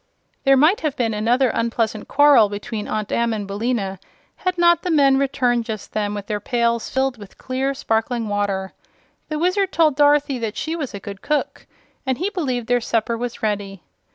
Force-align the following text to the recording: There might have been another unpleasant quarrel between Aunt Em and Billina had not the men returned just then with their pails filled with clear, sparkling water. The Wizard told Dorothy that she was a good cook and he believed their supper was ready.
There 0.45 0.57
might 0.57 0.79
have 0.81 0.95
been 0.95 1.13
another 1.13 1.49
unpleasant 1.49 2.07
quarrel 2.07 2.49
between 2.49 2.87
Aunt 2.87 3.11
Em 3.11 3.33
and 3.33 3.45
Billina 3.45 3.99
had 4.37 4.57
not 4.57 4.81
the 4.81 4.89
men 4.89 5.19
returned 5.19 5.65
just 5.65 5.93
then 5.93 6.15
with 6.15 6.25
their 6.25 6.39
pails 6.39 6.89
filled 6.89 7.19
with 7.19 7.37
clear, 7.37 7.75
sparkling 7.75 8.27
water. 8.27 8.73
The 9.29 9.37
Wizard 9.37 9.71
told 9.71 9.95
Dorothy 9.95 10.39
that 10.39 10.57
she 10.57 10.75
was 10.75 10.95
a 10.95 10.99
good 10.99 11.21
cook 11.21 11.67
and 12.03 12.17
he 12.17 12.31
believed 12.31 12.65
their 12.65 12.81
supper 12.81 13.15
was 13.15 13.43
ready. 13.43 13.83